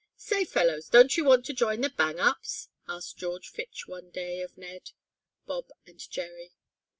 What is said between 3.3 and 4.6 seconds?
Fitch one day of